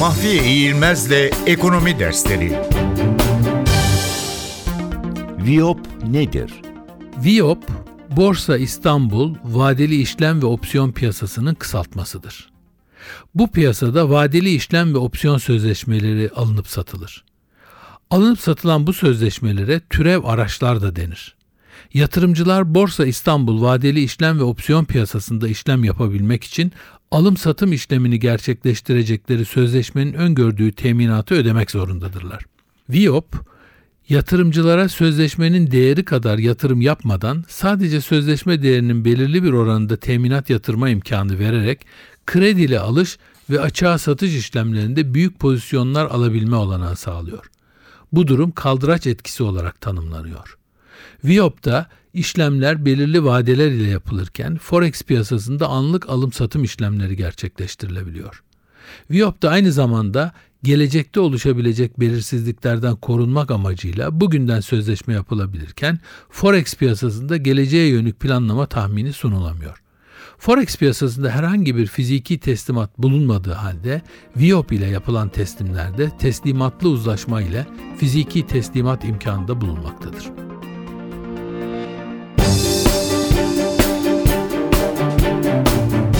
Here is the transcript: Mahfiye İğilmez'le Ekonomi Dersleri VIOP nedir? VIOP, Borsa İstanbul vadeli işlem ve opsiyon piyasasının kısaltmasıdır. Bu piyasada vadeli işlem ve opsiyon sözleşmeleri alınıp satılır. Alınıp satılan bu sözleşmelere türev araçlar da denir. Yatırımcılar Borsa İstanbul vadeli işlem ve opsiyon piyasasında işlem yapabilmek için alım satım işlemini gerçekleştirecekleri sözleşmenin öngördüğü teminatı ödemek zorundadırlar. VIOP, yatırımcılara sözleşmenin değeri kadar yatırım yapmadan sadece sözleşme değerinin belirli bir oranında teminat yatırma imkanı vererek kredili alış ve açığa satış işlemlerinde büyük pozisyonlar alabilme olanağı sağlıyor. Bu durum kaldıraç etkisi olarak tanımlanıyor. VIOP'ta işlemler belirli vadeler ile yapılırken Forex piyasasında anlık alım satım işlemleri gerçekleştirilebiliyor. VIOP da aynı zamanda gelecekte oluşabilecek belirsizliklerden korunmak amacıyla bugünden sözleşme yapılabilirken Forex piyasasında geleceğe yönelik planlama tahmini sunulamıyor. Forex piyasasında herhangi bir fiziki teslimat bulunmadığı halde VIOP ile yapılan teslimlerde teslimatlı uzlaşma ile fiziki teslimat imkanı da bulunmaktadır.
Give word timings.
Mahfiye 0.00 0.44
İğilmez'le 0.44 1.30
Ekonomi 1.46 1.98
Dersleri 1.98 2.58
VIOP 5.38 5.80
nedir? 6.08 6.52
VIOP, 7.24 7.64
Borsa 8.10 8.56
İstanbul 8.56 9.34
vadeli 9.44 10.00
işlem 10.00 10.42
ve 10.42 10.46
opsiyon 10.46 10.92
piyasasının 10.92 11.54
kısaltmasıdır. 11.54 12.50
Bu 13.34 13.50
piyasada 13.50 14.10
vadeli 14.10 14.54
işlem 14.54 14.94
ve 14.94 14.98
opsiyon 14.98 15.38
sözleşmeleri 15.38 16.30
alınıp 16.36 16.68
satılır. 16.68 17.24
Alınıp 18.10 18.40
satılan 18.40 18.86
bu 18.86 18.92
sözleşmelere 18.92 19.80
türev 19.80 20.24
araçlar 20.24 20.82
da 20.82 20.96
denir. 20.96 21.36
Yatırımcılar 21.94 22.74
Borsa 22.74 23.06
İstanbul 23.06 23.62
vadeli 23.62 24.02
işlem 24.02 24.38
ve 24.38 24.42
opsiyon 24.42 24.84
piyasasında 24.84 25.48
işlem 25.48 25.84
yapabilmek 25.84 26.44
için 26.44 26.72
alım 27.10 27.36
satım 27.36 27.72
işlemini 27.72 28.20
gerçekleştirecekleri 28.20 29.44
sözleşmenin 29.44 30.12
öngördüğü 30.12 30.72
teminatı 30.72 31.34
ödemek 31.34 31.70
zorundadırlar. 31.70 32.44
VIOP, 32.90 33.34
yatırımcılara 34.08 34.88
sözleşmenin 34.88 35.70
değeri 35.70 36.04
kadar 36.04 36.38
yatırım 36.38 36.80
yapmadan 36.80 37.44
sadece 37.48 38.00
sözleşme 38.00 38.62
değerinin 38.62 39.04
belirli 39.04 39.42
bir 39.42 39.52
oranında 39.52 39.96
teminat 39.96 40.50
yatırma 40.50 40.88
imkanı 40.88 41.38
vererek 41.38 41.86
kredili 42.26 42.78
alış 42.78 43.18
ve 43.50 43.60
açığa 43.60 43.98
satış 43.98 44.34
işlemlerinde 44.36 45.14
büyük 45.14 45.38
pozisyonlar 45.38 46.06
alabilme 46.06 46.56
olanağı 46.56 46.96
sağlıyor. 46.96 47.50
Bu 48.12 48.26
durum 48.26 48.50
kaldıraç 48.50 49.06
etkisi 49.06 49.42
olarak 49.42 49.80
tanımlanıyor. 49.80 50.56
VIOP'ta 51.24 51.86
işlemler 52.14 52.84
belirli 52.84 53.24
vadeler 53.24 53.70
ile 53.70 53.88
yapılırken 53.88 54.56
Forex 54.56 55.02
piyasasında 55.02 55.68
anlık 55.68 56.08
alım 56.08 56.32
satım 56.32 56.64
işlemleri 56.64 57.16
gerçekleştirilebiliyor. 57.16 58.42
VIOP 59.10 59.42
da 59.42 59.50
aynı 59.50 59.72
zamanda 59.72 60.32
gelecekte 60.62 61.20
oluşabilecek 61.20 62.00
belirsizliklerden 62.00 62.96
korunmak 62.96 63.50
amacıyla 63.50 64.20
bugünden 64.20 64.60
sözleşme 64.60 65.14
yapılabilirken 65.14 65.98
Forex 66.30 66.74
piyasasında 66.74 67.36
geleceğe 67.36 67.88
yönelik 67.88 68.20
planlama 68.20 68.66
tahmini 68.66 69.12
sunulamıyor. 69.12 69.82
Forex 70.38 70.76
piyasasında 70.76 71.30
herhangi 71.30 71.76
bir 71.76 71.86
fiziki 71.86 72.40
teslimat 72.40 72.98
bulunmadığı 72.98 73.52
halde 73.52 74.02
VIOP 74.36 74.72
ile 74.72 74.86
yapılan 74.86 75.28
teslimlerde 75.28 76.10
teslimatlı 76.18 76.88
uzlaşma 76.88 77.42
ile 77.42 77.66
fiziki 77.98 78.46
teslimat 78.46 79.04
imkanı 79.04 79.48
da 79.48 79.60
bulunmaktadır. 79.60 80.49